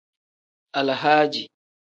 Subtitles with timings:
[0.73, 1.47] Alahadi.